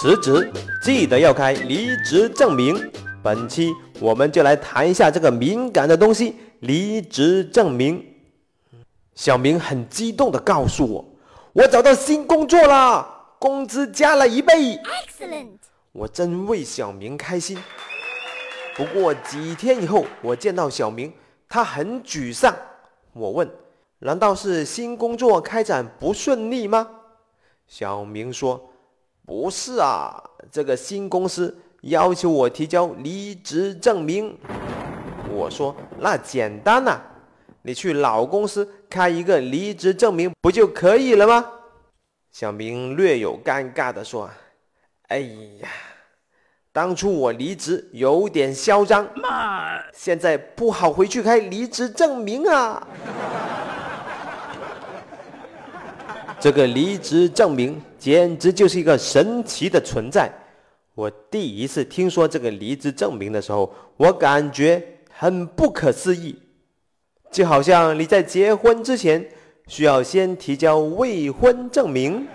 [0.00, 0.50] 辞职
[0.82, 2.90] 记得要开离职证明。
[3.22, 3.70] 本期
[4.00, 8.02] 我们就来谈一下这个敏感的东西——离职证明。
[9.14, 11.04] 小明很激动地告诉我
[11.52, 13.06] ：“我找到新工作啦，
[13.38, 14.80] 工资加了一倍。”
[15.20, 15.58] Excellent！
[15.92, 17.62] 我真为小明开心。
[18.74, 21.12] 不过几天以后，我见到小明，
[21.46, 22.56] 他很沮丧。
[23.12, 23.46] 我问
[24.00, 26.88] ：“难道是新工作开展不顺利吗？”
[27.68, 28.68] 小明说
[29.24, 34.38] ：“不是啊，这个新公司要求我提交离职证明。”
[35.32, 37.00] 我说：“那简单呐，
[37.62, 41.44] 你去老公司开一个离职证明不就可以了吗？”
[42.32, 44.30] 小明略有尴尬地说
[45.08, 45.68] ：“哎呀。”
[46.72, 49.04] 当初我离职有点嚣张，
[49.92, 52.86] 现在不好回去开离职证明啊。
[56.38, 60.32] 这个离职证明简直就是一个神奇的存在。
[60.94, 66.36] 我第一次听说这个离职证明的时候，我感觉很不可思议，
[67.30, 69.24] 就好像你在结婚之前
[69.68, 72.26] 需要先提交未婚证明。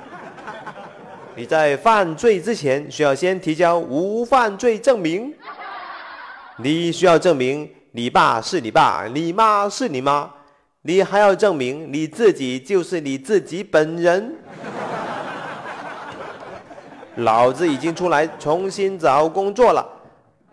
[1.36, 5.34] 你在犯罪之前需要先提交无犯罪证明。
[6.58, 10.32] 你需要证明你爸是你爸，你妈是你妈，
[10.84, 14.36] 你还要证明你自己就是你自己本人。
[17.18, 19.88] 老子已经出来重新找工作了，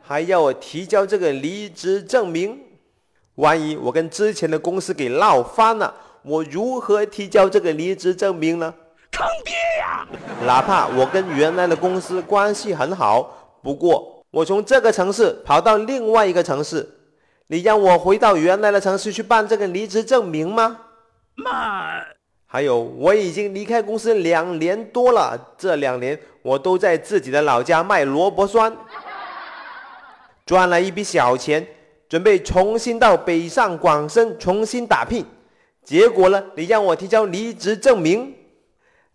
[0.01, 2.59] 还要我提交这个离职证明？
[3.37, 8.73] 万一我跟之前的公司给闹翻了，我如何提交这个离职证明呢？
[9.11, 10.07] 坑爹呀！
[10.47, 16.89] 哪怕我跟原来的公司关系很好，不过我从这个城市跑到另外一个城市，
[17.49, 20.79] 你让我回到原来的城市去办这个离职证明吗？
[21.35, 22.03] 妈！
[22.47, 28.77] 还有，我已经离开公司两年多了，这两年我都在自己的老家卖萝卜酸，
[30.45, 31.67] 赚了一笔小钱，
[32.09, 35.25] 准备重新到北上广深重新打拼，
[35.85, 38.35] 结果呢，你让我提交离职证明。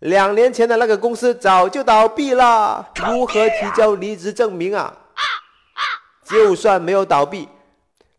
[0.00, 4.96] 两年前的那个公司早就倒闭了，如何提交离职证明啊？
[6.24, 7.48] 就算没有倒闭，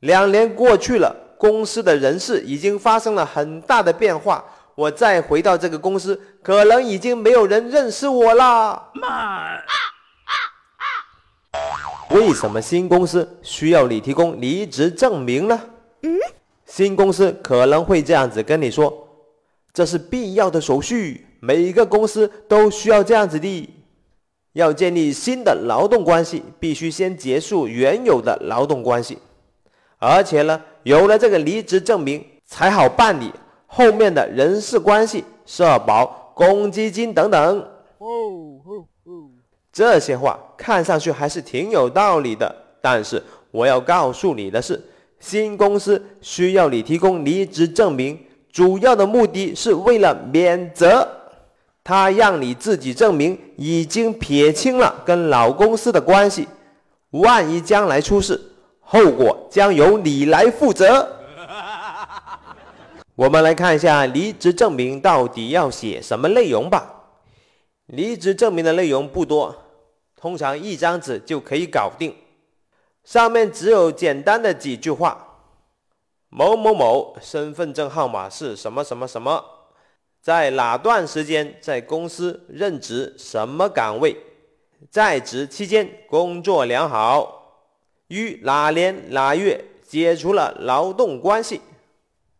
[0.02, 4.44] 两年过去了，公司的人事已经发生了很大的变化，
[4.79, 8.91] 我再回到这个公司，可能已经没有人认识我了。
[8.94, 9.57] 妈！
[12.12, 15.59] 为什么新公司需要你提供离职证明呢？
[16.66, 19.06] 新公司可能会这样子跟你说，
[19.73, 21.28] 这是必要的手续。
[21.41, 23.69] 每一个公司都需要这样子的，
[24.53, 29.17] 要建立新的劳动关系，必须先结束原有的劳动关系，
[29.97, 33.34] 而且呢，有了这个离职证明才好办理
[33.72, 37.68] 后面的人事关系、社保、公积金等等。
[39.72, 43.22] 这些话看上去还是挺有道理的，但是
[43.52, 44.81] 我要告诉你的是，
[45.19, 48.19] 新公司需要你提供离职证明，
[48.52, 51.08] 主要的目的是为了免责。
[51.84, 56.47] 他让你自己证明已经撇清了跟老公司的关系，
[57.12, 58.40] 万一将来出事，
[58.81, 61.08] 后果将由你来负责。
[63.19, 67.03] 我们来看一下离职证明到底要写什么内容吧。
[67.88, 69.53] 离职证明的内容不多，
[70.16, 72.16] 通常一张纸就可以搞定，
[73.03, 75.41] 上面只有简单的几句话：
[76.29, 79.44] 某某某身份证号码是什么什么什么。
[80.22, 83.13] 在哪段时间在公司任职？
[83.18, 84.16] 什么岗位？
[84.90, 87.66] 在职期间工作良好，
[88.08, 91.59] 于哪年哪月解除了劳动关系？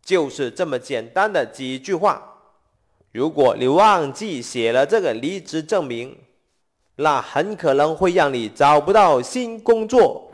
[0.09, 2.20] 就是这么简单的几句话。
[3.12, 6.18] 如果你忘记写了这个离职证明，
[6.96, 10.28] 那很可能会让你找不到新工作。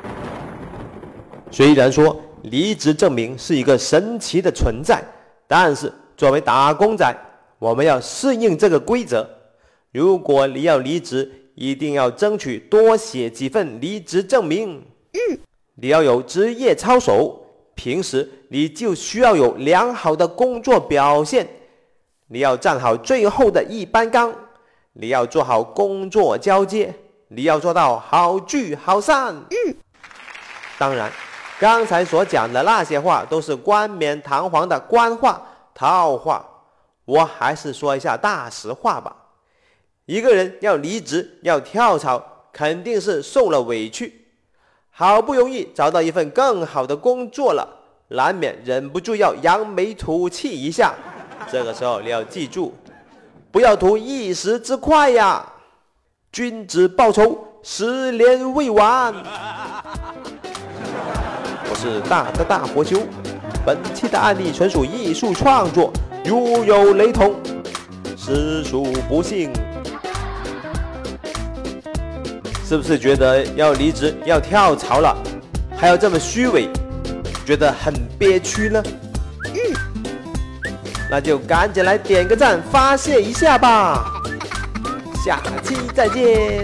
[1.51, 5.03] 虽然说离职证明是一个神奇的存在，
[5.45, 7.13] 但是作为打工仔，
[7.59, 9.29] 我们要适应这个规则。
[9.91, 14.81] 如果你要离职，一定要争取多写几份离职证明。
[15.11, 15.37] 嗯，
[15.75, 17.44] 你要有职业操守，
[17.75, 21.47] 平时你就需要有良好的工作表现。
[22.27, 24.33] 你要站好最后的一班岗，
[24.93, 26.91] 你要做好工作交接，
[27.27, 29.35] 你要做到好聚好散。
[29.35, 29.75] 嗯，
[30.79, 31.11] 当然，
[31.59, 35.39] 刚才所讲的那些话都是冠冕堂皇的官话
[35.75, 36.43] 套话。
[37.05, 39.15] 我还是说一下大实话吧。
[40.07, 44.24] 一个人要离职、要跳槽，肯定是受了委屈，
[44.97, 47.67] 好不容易找到一份更好的工作了，
[48.07, 50.93] 难免忍不住要扬眉吐气一下。
[51.51, 52.73] 这个时候你要记住，
[53.51, 55.45] 不要图一时之快呀。
[56.31, 59.13] 君子报仇，十年未晚。
[61.69, 63.01] 我是大大大火球，
[63.65, 65.91] 本期的案例纯属艺术创作，
[66.23, 67.35] 如有雷同，
[68.15, 69.51] 实属不幸。
[72.67, 75.15] 是不是觉得要离职要跳槽了，
[75.77, 76.67] 还要这么虚伪，
[77.45, 78.81] 觉得很憋屈呢？
[81.11, 84.11] 那就赶紧来点个赞发泄一下吧！
[85.23, 86.63] 下期再见。